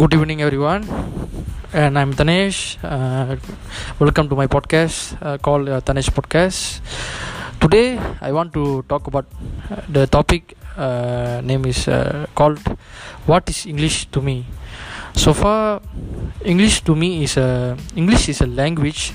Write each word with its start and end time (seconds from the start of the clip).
Good 0.00 0.14
evening, 0.14 0.40
everyone. 0.40 0.82
And 1.74 1.98
I'm 1.98 2.14
Tanesh. 2.14 2.78
Uh, 2.82 3.36
welcome 3.98 4.30
to 4.30 4.34
my 4.34 4.46
podcast 4.46 5.12
uh, 5.20 5.36
called 5.36 5.68
uh, 5.68 5.80
Tanesh 5.82 6.08
Podcast. 6.08 6.80
Today, 7.60 8.00
I 8.22 8.32
want 8.32 8.54
to 8.54 8.80
talk 8.88 9.06
about 9.08 9.26
uh, 9.68 9.82
the 9.92 10.06
topic. 10.06 10.56
Uh, 10.76 11.42
name 11.44 11.66
is 11.66 11.84
uh, 11.86 12.24
called 12.34 12.64
"What 13.26 13.44
is 13.52 13.66
English 13.66 14.08
to 14.16 14.24
me?" 14.24 14.46
So 15.14 15.34
far, 15.34 15.84
English 16.48 16.80
to 16.88 16.96
me 16.96 17.24
is 17.28 17.36
a 17.36 17.76
English 17.94 18.30
is 18.32 18.40
a 18.40 18.48
language. 18.48 19.12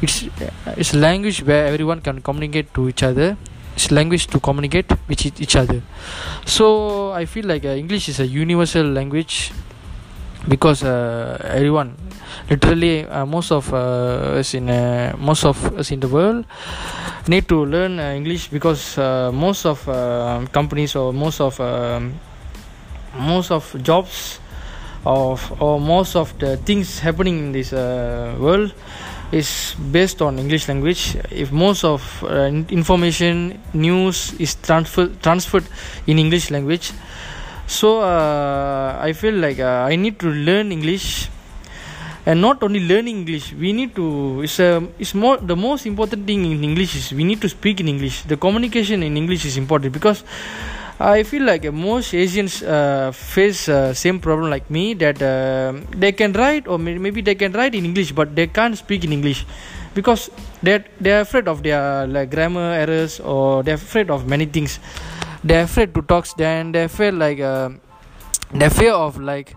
It's 0.00 0.30
it's 0.78 0.94
a 0.94 1.00
language 1.02 1.42
where 1.42 1.66
everyone 1.66 2.06
can 2.06 2.22
communicate 2.22 2.70
to 2.78 2.86
each 2.86 3.02
other. 3.02 3.34
It's 3.74 3.90
language 3.90 4.30
to 4.30 4.38
communicate 4.38 4.86
with 5.10 5.26
each- 5.26 5.58
other. 5.58 5.82
So 6.46 7.10
I 7.10 7.26
feel 7.26 7.46
like 7.50 7.66
English 7.66 8.08
is 8.08 8.22
a 8.22 8.26
universal 8.26 8.86
language 8.86 9.50
because 10.46 10.84
uh, 10.84 11.38
everyone 11.42 11.96
literally 12.50 13.04
uh, 13.06 13.26
most 13.26 13.50
of 13.50 13.72
uh, 13.72 14.38
us 14.38 14.54
in 14.54 14.70
uh, 14.70 15.14
most 15.18 15.44
of 15.44 15.56
us 15.76 15.90
in 15.90 16.00
the 16.00 16.08
world 16.08 16.44
need 17.26 17.48
to 17.48 17.64
learn 17.64 17.98
uh, 17.98 18.12
english 18.12 18.48
because 18.48 18.96
uh, 18.98 19.30
most 19.32 19.66
of 19.66 19.86
uh, 19.88 20.44
companies 20.52 20.94
or 20.94 21.12
most 21.12 21.40
of 21.40 21.58
um, 21.60 22.14
most 23.18 23.50
of 23.50 23.64
jobs 23.82 24.40
of 25.04 25.40
or 25.60 25.80
most 25.80 26.16
of 26.16 26.36
the 26.38 26.56
things 26.58 26.98
happening 27.00 27.38
in 27.38 27.52
this 27.52 27.72
world 27.72 28.72
is 29.32 29.74
based 29.92 30.20
on 30.22 30.38
english 30.38 30.68
language. 30.68 31.16
If 31.30 31.52
most 31.52 31.84
of 31.84 32.02
information 32.70 33.60
news 33.74 34.34
is 34.38 34.56
transfer 34.56 35.08
transferred 35.22 35.64
in 36.06 36.18
english 36.18 36.50
language 36.50 36.92
so 37.68 38.00
uh, 38.00 38.96
i 39.04 39.12
feel 39.12 39.36
like 39.44 39.60
uh, 39.60 39.84
i 39.84 39.94
need 39.96 40.18
to 40.18 40.28
learn 40.28 40.72
english. 40.72 41.28
And 42.28 42.42
not 42.44 42.62
only 42.62 42.80
learn 42.84 43.08
english 43.08 43.54
we 43.56 43.72
need 43.72 43.94
to 43.96 44.42
it's 44.44 44.58
a 44.60 44.84
it's 44.98 45.14
more 45.14 45.38
the 45.40 45.56
most 45.56 45.86
important 45.86 46.26
thing 46.28 46.44
in 46.44 46.60
english 46.62 46.92
is 46.94 47.06
we 47.12 47.24
need 47.24 47.40
to 47.40 47.48
speak 47.48 47.80
in 47.80 47.88
english. 47.88 48.16
The 48.28 48.36
communication 48.36 49.02
in 49.02 49.16
english 49.16 49.46
is 49.48 49.56
important 49.56 49.94
because 49.96 50.24
i 51.00 51.22
feel 51.22 51.44
like 51.44 51.64
uh, 51.64 51.72
most 51.72 52.12
asians 52.12 52.60
uh, 52.62 53.12
face 53.14 53.68
uh, 53.68 53.94
same 53.94 54.18
problem 54.18 54.50
like 54.50 54.68
me 54.68 54.92
that 54.92 55.16
uh, 55.22 55.72
they 55.96 56.12
can 56.12 56.32
write 56.32 56.66
or 56.66 56.76
may- 56.76 56.98
maybe 56.98 57.22
they 57.22 57.36
can 57.36 57.52
write 57.52 57.74
in 57.74 57.84
english 57.86 58.10
but 58.12 58.34
they 58.34 58.46
can't 58.46 58.76
speak 58.76 59.04
in 59.04 59.12
english 59.12 59.46
because 59.94 60.28
they're 60.60 60.84
they're 61.00 61.22
afraid 61.22 61.46
of 61.46 61.62
their 61.62 62.04
like 62.06 62.30
grammar 62.34 62.74
errors 62.82 63.20
or 63.20 63.62
they're 63.62 63.80
afraid 63.80 64.10
of 64.10 64.26
many 64.26 64.44
things 64.44 64.80
they're 65.48 65.64
afraid 65.64 65.94
to 65.94 66.02
talk 66.02 66.26
then 66.36 66.72
they 66.72 66.86
feel 66.88 67.14
like 67.14 67.40
uh, 67.40 67.70
they 68.52 68.68
fear 68.68 68.92
of 68.92 69.18
like 69.18 69.54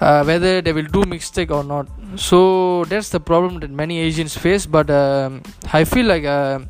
uh, 0.00 0.22
whether 0.24 0.60
they 0.62 0.72
will 0.72 0.90
do 0.96 1.04
mistake 1.04 1.50
or 1.50 1.62
not. 1.62 1.86
So 2.16 2.84
that's 2.84 3.10
the 3.10 3.20
problem 3.20 3.60
that 3.60 3.70
many 3.70 3.98
asians 3.98 4.36
face 4.36 4.66
but 4.66 4.90
um, 4.90 5.42
i 5.72 5.84
feel 5.84 6.06
like 6.06 6.24
uh, 6.24 6.60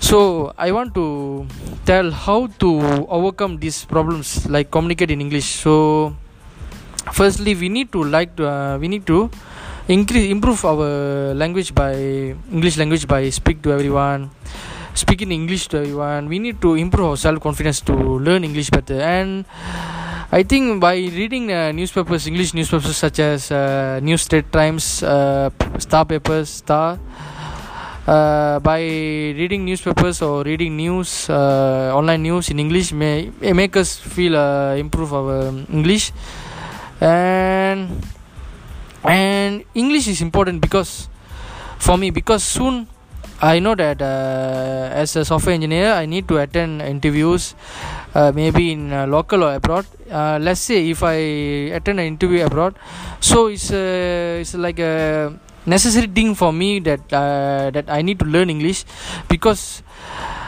so 0.00 0.52
i 0.56 0.70
want 0.72 0.94
to 0.94 1.46
tell 1.84 2.10
how 2.10 2.46
to 2.62 2.70
overcome 3.08 3.58
these 3.58 3.84
problems 3.84 4.48
like 4.48 4.70
communicate 4.70 5.10
in 5.10 5.20
english. 5.20 5.44
So 5.44 6.16
firstly 7.12 7.54
we 7.54 7.68
need 7.68 7.92
to 7.92 8.02
like 8.02 8.36
to, 8.36 8.48
uh, 8.48 8.78
we 8.78 8.88
need 8.88 9.06
to 9.06 9.30
increase 9.88 10.30
improve 10.30 10.64
our 10.64 11.34
language 11.34 11.74
by 11.74 11.92
english 12.50 12.78
language 12.78 13.06
by 13.06 13.28
speak 13.28 13.60
to 13.60 13.70
everyone 13.70 14.30
speaking 14.94 15.30
english 15.32 15.68
to 15.68 15.78
everyone. 15.78 16.28
We 16.28 16.38
need 16.38 16.62
to 16.62 16.74
improve 16.74 17.06
our 17.06 17.16
self 17.16 17.40
confidence 17.40 17.80
to 17.90 17.94
learn 17.94 18.44
english 18.44 18.70
better. 18.70 19.00
And 19.02 19.44
I 20.34 20.42
think 20.42 20.80
by 20.80 20.96
reading 20.96 21.52
uh, 21.52 21.70
newspapers, 21.70 22.26
English 22.26 22.54
newspapers 22.54 22.96
such 22.96 23.20
as 23.20 23.52
uh, 23.52 24.00
New 24.02 24.16
Straits 24.16 24.50
Times, 24.50 25.02
uh, 25.02 25.50
Star 25.78 26.04
Papers, 26.04 26.48
Star, 26.48 26.98
uh, 28.06 28.58
by 28.58 28.80
reading 28.82 29.64
newspapers 29.64 30.22
or 30.22 30.42
reading 30.42 30.76
news, 30.76 31.30
uh, 31.30 31.92
online 31.94 32.22
news 32.22 32.50
in 32.50 32.58
English 32.58 32.90
may 32.92 33.30
may 33.40 33.52
make 33.52 33.76
us 33.76 33.94
feel 33.94 34.36
uh, 34.36 34.74
improve 34.74 35.14
our 35.14 35.54
English, 35.70 36.10
and 37.00 37.94
and 39.06 39.62
English 39.74 40.08
is 40.08 40.20
important 40.20 40.60
because 40.60 41.06
for 41.78 41.96
me 41.96 42.10
because 42.10 42.42
soon 42.42 42.88
I 43.40 43.58
know 43.58 43.74
that 43.74 44.00
uh, 44.00 44.90
as 44.92 45.16
a 45.16 45.24
software 45.24 45.54
engineer 45.54 45.92
I 45.92 46.06
need 46.06 46.28
to 46.28 46.38
attend 46.38 46.82
interviews 46.82 47.54
uh, 48.14 48.32
maybe 48.34 48.72
in 48.72 48.92
uh, 48.92 49.06
local 49.06 49.44
or 49.44 49.54
abroad 49.54 49.86
uh, 50.10 50.38
let's 50.40 50.60
say 50.60 50.88
if 50.90 51.02
I 51.02 51.14
attend 51.74 52.00
an 52.00 52.06
interview 52.06 52.44
abroad 52.44 52.74
so 53.20 53.48
it's 53.48 53.70
uh, 53.70 54.38
it's 54.40 54.54
like 54.54 54.78
a 54.78 55.34
necessary 55.66 56.06
thing 56.06 56.34
for 56.34 56.52
me 56.52 56.78
that 56.80 57.00
uh, 57.12 57.70
that 57.70 57.88
I 57.88 58.02
need 58.02 58.18
to 58.20 58.24
learn 58.24 58.50
English 58.50 58.84
because 59.28 59.82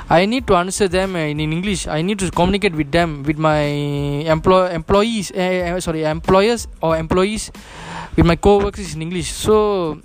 I 0.08 0.24
need 0.26 0.46
to 0.46 0.54
answer 0.54 0.86
them 0.86 1.16
in, 1.16 1.40
in 1.40 1.52
English. 1.52 1.88
I 1.88 2.02
need 2.02 2.20
to 2.20 2.30
communicate 2.30 2.74
with 2.74 2.92
them, 2.92 3.24
with 3.24 3.38
my 3.38 3.58
employ 4.30 4.70
employees, 4.70 5.32
uh, 5.34 5.74
uh, 5.74 5.80
sorry, 5.80 6.04
employers 6.04 6.68
or 6.80 6.96
employees, 6.96 7.50
with 8.14 8.24
my 8.24 8.36
co-workers 8.36 8.94
in 8.94 9.02
English. 9.02 9.32
So 9.32 9.98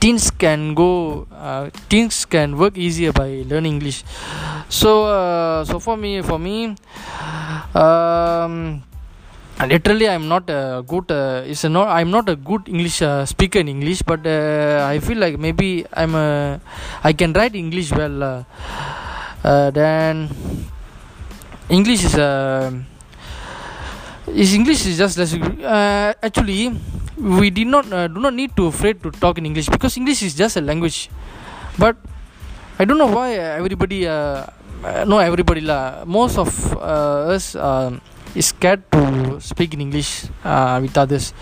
things 0.00 0.30
can 0.30 0.74
go, 0.74 1.26
uh, 1.32 1.70
things 1.88 2.24
can 2.24 2.56
work 2.56 2.76
easier 2.76 3.12
by 3.12 3.44
learning 3.46 3.74
English. 3.74 4.04
So, 4.68 5.04
uh, 5.06 5.64
so 5.64 5.78
for 5.78 5.96
me, 5.96 6.22
for 6.22 6.38
me, 6.38 6.76
um, 7.74 8.82
literally 9.62 10.08
i'm 10.08 10.26
not 10.28 10.50
a 10.50 10.82
good 10.86 11.10
uh, 11.10 11.42
it's 11.46 11.64
a 11.64 11.68
not 11.68 11.88
i'm 11.88 12.10
not 12.10 12.28
a 12.28 12.36
good 12.36 12.68
english 12.68 13.00
uh, 13.02 13.24
speaker 13.24 13.60
in 13.60 13.68
english 13.68 14.02
but 14.02 14.26
uh, 14.26 14.84
i 14.90 14.98
feel 14.98 15.18
like 15.18 15.38
maybe 15.38 15.86
i'm 15.92 16.14
a 16.14 16.60
i 17.04 17.12
can 17.12 17.32
write 17.32 17.54
english 17.54 17.92
well 17.92 18.22
uh, 18.22 18.42
uh, 19.44 19.70
then 19.70 20.28
english 21.68 22.04
is 22.04 22.16
a 22.16 22.72
is 24.28 24.56
english 24.56 24.86
is 24.88 24.96
just 24.96 25.20
less 25.20 25.36
uh, 25.36 26.16
actually 26.24 26.72
we 27.18 27.50
did 27.50 27.68
not 27.68 27.84
uh, 27.92 28.08
do 28.08 28.20
not 28.20 28.32
need 28.32 28.56
to 28.56 28.66
afraid 28.66 29.02
to 29.02 29.10
talk 29.12 29.36
in 29.36 29.44
english 29.46 29.68
because 29.68 29.96
english 29.96 30.22
is 30.22 30.34
just 30.34 30.56
a 30.56 30.60
language. 30.60 31.10
But 31.78 31.96
i 32.78 32.84
don't 32.84 32.98
know 32.98 33.10
why 33.10 33.34
everybody 33.34 34.06
uh, 34.06 34.46
uh, 34.82 35.04
no 35.06 35.18
everybody 35.18 35.60
lah 35.60 36.04
most 36.06 36.38
of 36.38 36.50
uh, 36.76 37.34
us 37.34 37.54
um, 37.54 38.00
is 38.34 38.50
scared 38.50 38.82
to 38.90 39.38
speak 39.38 39.74
in 39.74 39.80
english 39.80 40.26
uh, 40.44 40.78
with 40.80 40.96
others. 40.96 41.34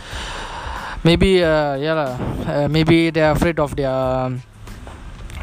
Maybe 1.02 1.42
uh, 1.42 1.74
yeah 1.78 2.14
uh, 2.46 2.68
maybe 2.70 3.10
they 3.10 3.22
are 3.22 3.34
afraid 3.34 3.58
of 3.58 3.74
their 3.74 4.30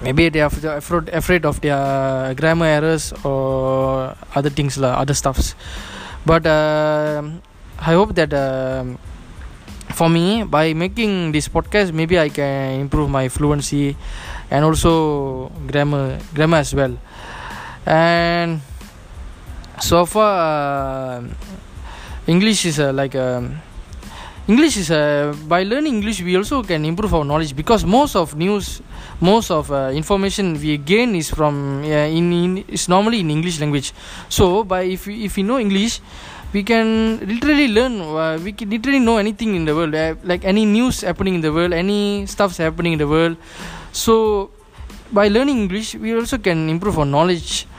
maybe 0.02 0.30
they 0.30 0.40
are 0.40 0.52
afraid 0.52 1.10
afraid 1.12 1.44
of 1.44 1.60
their 1.60 2.34
grammar 2.36 2.68
errors 2.68 3.12
or 3.24 4.16
other 4.36 4.50
things 4.50 4.78
lah, 4.80 5.00
other 5.00 5.14
stuffs 5.14 5.56
but 6.30 6.46
um 6.46 7.42
i 7.82 7.98
hope 7.98 8.14
that 8.14 8.30
um 8.38 9.02
for 9.98 10.06
me 10.14 10.46
by 10.46 10.78
making 10.78 11.34
this 11.34 11.50
podcast 11.50 11.90
maybe 11.92 12.20
i 12.22 12.30
can 12.30 12.86
improve 12.86 13.10
my 13.10 13.26
fluency 13.28 13.98
and 14.54 14.62
also 14.64 15.50
grammar 15.66 16.20
grammar 16.34 16.58
as 16.58 16.74
well. 16.74 16.94
And 17.86 18.62
so 19.82 20.06
far 20.06 20.30
uh, 21.18 21.24
english 22.28 22.66
is 22.66 22.78
uh, 22.80 22.94
like 22.94 23.16
english 24.50 24.82
is 24.82 24.90
uh, 24.90 25.30
by 25.46 25.62
learning 25.62 26.02
english 26.02 26.26
we 26.26 26.34
also 26.34 26.66
can 26.66 26.82
improve 26.82 27.14
our 27.14 27.24
knowledge 27.24 27.54
because 27.54 27.86
most 27.86 28.18
of 28.18 28.34
news 28.34 28.82
most 29.22 29.54
of 29.54 29.70
uh, 29.70 29.94
information 29.94 30.58
we 30.58 30.74
gain 30.82 31.14
is 31.14 31.30
from 31.30 31.86
uh, 31.86 32.10
in, 32.10 32.34
in 32.34 32.66
is 32.68 32.90
normally 32.90 33.19
in 33.22 33.30
english 33.30 33.62
language. 33.62 33.94
So 34.28 34.63
by 34.63 34.90
if 34.90 35.06
we, 35.06 35.25
if 35.30 35.38
we 35.38 35.44
know 35.44 35.60
english 35.62 36.01
we 36.51 36.66
can 36.66 37.19
literally 37.22 37.69
learn 37.69 38.01
uh, 38.01 38.42
we 38.42 38.57
can 38.57 38.74
literally 38.74 38.98
know 38.98 39.18
anything 39.22 39.54
in 39.54 39.69
the 39.69 39.75
world 39.78 39.94
uh, 39.94 40.16
like 40.24 40.44
any 40.44 40.66
news 40.66 41.01
happening 41.06 41.36
in 41.38 41.42
the 41.46 41.54
world 41.54 41.72
any 41.72 42.25
stuffs 42.25 42.57
happening 42.57 42.94
in 42.94 43.00
the 43.00 43.07
world. 43.07 43.38
So 43.94 44.50
by 45.13 45.30
learning 45.30 45.69
english 45.69 45.94
we 45.94 46.18
also 46.18 46.42
can 46.42 46.69
improve 46.69 46.98
our 46.98 47.06
knowledge. 47.06 47.69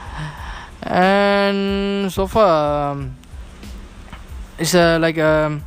And 0.86 2.12
so 2.14 2.30
far 2.30 2.94
um, 2.94 3.18
it's 4.56 4.74
uh, 4.74 4.98
like 5.02 5.18
um, 5.18 5.66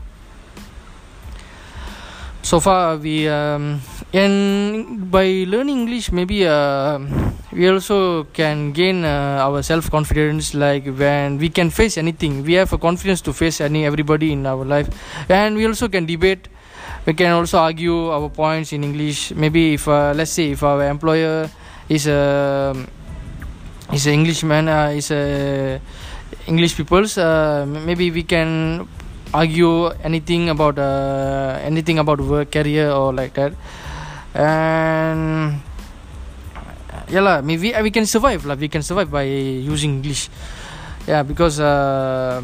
so 2.43 2.59
far 2.59 2.97
we 2.97 3.27
um, 3.27 3.81
and 4.13 5.09
by 5.09 5.43
learning 5.47 5.87
english 5.87 6.11
maybe 6.11 6.45
uh, 6.45 6.99
we 7.53 7.69
also 7.69 8.25
can 8.33 8.71
gain 8.73 9.05
uh, 9.05 9.45
our 9.45 9.61
self 9.61 9.89
confidence 9.89 10.53
like 10.53 10.85
when 10.85 11.37
we 11.37 11.49
can 11.49 11.69
face 11.69 11.97
anything. 11.97 12.43
We 12.43 12.53
have 12.53 12.73
a 12.73 12.77
confidence 12.77 13.21
to 13.21 13.33
face 13.33 13.61
any 13.61 13.85
everybody 13.85 14.33
in 14.33 14.45
our 14.45 14.65
life. 14.65 14.89
And 15.29 15.55
we 15.55 15.65
also 15.67 15.87
can 15.87 16.05
debate. 16.05 16.47
We 17.05 17.13
can 17.13 17.31
also 17.31 17.59
argue 17.59 18.09
our 18.09 18.29
points 18.29 18.73
in 18.73 18.83
english. 18.83 19.31
Maybe 19.35 19.75
if 19.75 19.87
uh, 19.87 20.13
let's 20.15 20.31
say 20.31 20.51
if 20.51 20.63
our 20.63 20.83
employer 20.87 21.49
is 21.89 22.07
a 22.07 22.73
is 23.91 24.07
a 24.07 24.11
englishman 24.11 24.67
uh, 24.67 24.89
is 24.95 25.11
a 25.11 25.79
english 26.47 26.75
peoples 26.75 27.17
uh, 27.17 27.65
maybe 27.67 28.09
we 28.09 28.23
can 28.23 28.87
argue 29.33 29.89
anything 30.03 30.49
about 30.49 30.77
uh, 30.77 31.59
anything 31.61 31.99
about 31.99 32.21
work 32.21 32.51
career 32.51 32.89
or 32.91 33.13
like 33.13 33.33
that 33.33 33.53
and 34.33 35.59
yeah 37.09 37.41
maybe 37.41 37.73
we 37.81 37.91
can 37.91 38.05
survive 38.05 38.45
lah 38.45 38.55
we 38.55 38.69
can 38.69 38.81
survive 38.81 39.09
by 39.09 39.25
using 39.25 40.01
english 40.01 40.29
yeah 41.05 41.21
because 41.21 41.59
uh, 41.59 42.41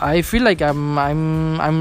I 0.00 0.24
feel 0.24 0.40
like 0.48 0.64
I'm 0.64 0.96
I'm 0.96 1.60
I'm 1.60 1.78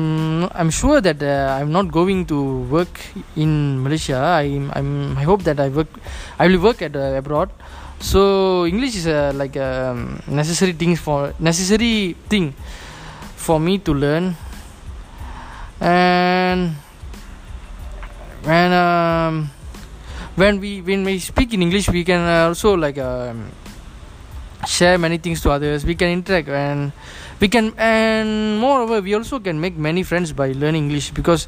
I'm 0.51 0.69
sure 0.75 0.99
that 0.99 1.23
uh, 1.23 1.55
I'm 1.55 1.71
not 1.71 1.87
going 1.87 2.27
to 2.27 2.67
work 2.67 2.91
in 3.39 3.79
Malaysia. 3.79 4.19
I'm 4.19 4.67
I'm 4.75 5.15
I 5.15 5.23
hope 5.23 5.47
that 5.47 5.55
I 5.55 5.71
work 5.71 5.87
I 6.35 6.51
will 6.51 6.59
work 6.59 6.83
at 6.83 6.99
uh, 6.99 7.15
abroad. 7.15 7.47
So 8.03 8.67
English 8.67 8.99
is 8.99 9.07
a 9.07 9.31
like 9.31 9.55
a 9.55 9.95
um, 9.95 10.19
necessary 10.27 10.75
thing 10.75 10.99
for 10.99 11.31
necessary 11.39 12.19
thing 12.27 12.51
for 13.39 13.55
me 13.55 13.79
to 13.87 13.95
learn. 13.95 14.35
And 15.81 16.75
when 18.43 18.71
um, 18.73 19.49
when 20.35 20.59
we 20.59 20.81
when 20.81 21.03
we 21.03 21.19
speak 21.19 21.53
in 21.53 21.61
English, 21.61 21.89
we 21.89 22.03
can 22.03 22.21
also 22.47 22.75
like 22.75 22.97
um, 22.97 23.51
share 24.67 24.97
many 24.97 25.17
things 25.17 25.41
to 25.41 25.51
others. 25.51 25.85
We 25.85 25.95
can 25.95 26.09
interact 26.09 26.49
and 26.49 26.91
we 27.39 27.47
can 27.47 27.73
and 27.77 28.59
moreover 28.59 29.01
we 29.01 29.13
also 29.15 29.39
can 29.39 29.59
make 29.59 29.77
many 29.77 30.03
friends 30.03 30.33
by 30.33 30.51
learning 30.51 30.83
english 30.83 31.11
because 31.11 31.47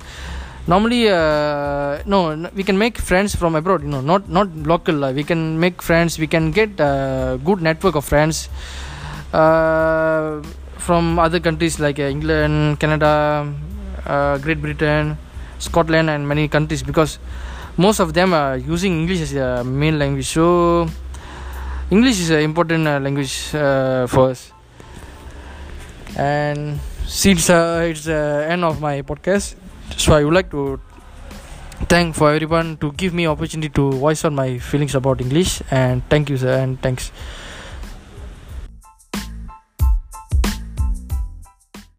normally 0.68 1.10
uh, 1.10 2.00
no 2.06 2.20
we 2.56 2.64
can 2.64 2.78
make 2.78 2.98
friends 2.98 3.36
from 3.36 3.56
abroad 3.56 3.84
you 3.84 3.90
know 3.90 4.02
not 4.02 4.30
not 4.30 4.48
local 4.74 5.04
uh, 5.04 5.12
we 5.12 5.24
can 5.24 5.60
make 5.60 5.82
friends 5.82 6.18
we 6.18 6.28
can 6.28 6.52
get 6.52 6.80
a 6.80 7.40
good 7.44 7.62
network 7.62 7.96
of 7.96 8.06
friends 8.06 8.48
uh, 9.34 10.42
from 10.78 11.20
other 11.20 11.40
countries 11.40 11.80
like 11.80 12.00
uh, 12.00 12.04
england 12.16 12.80
canada 12.80 13.12
uh, 14.06 14.38
great 14.38 14.62
britain 14.62 15.18
scotland 15.60 16.10
and 16.10 16.28
many 16.28 16.48
countries 16.48 16.84
because 16.84 17.20
most 17.78 18.00
of 18.00 18.14
them 18.14 18.34
are 18.34 18.58
using 18.58 18.94
english 19.02 19.22
as 19.22 19.34
a 19.34 19.64
main 19.64 19.98
language. 20.00 20.28
So 20.28 20.88
english 21.90 22.20
is 22.20 22.30
an 22.30 22.42
important 22.42 22.88
uh, 22.88 23.00
language 23.00 23.34
for 23.52 24.32
us. 24.32 24.52
And 26.18 26.80
since 27.06 27.50
uh, 27.50 27.88
it's 27.90 28.06
the 28.06 28.46
end 28.50 28.64
of 28.64 28.82
my 28.82 29.02
podcast 29.02 29.56
so 29.98 30.14
i 30.14 30.24
would 30.24 30.34
like 30.34 30.50
to 30.50 30.80
thank 31.90 32.16
for 32.16 32.32
everyone 32.34 32.78
to 32.78 32.92
give 32.94 33.14
me 33.14 33.28
opportunity 33.28 33.70
to 33.70 33.92
voice 33.92 34.24
out 34.24 34.34
my 34.34 34.58
feelings 34.60 34.96
about 34.96 35.22
english. 35.22 35.62
And 35.72 36.04
thank 36.10 36.30
you 36.30 36.38
sir 36.38 36.60
and 36.60 36.82
thanks 36.82 37.12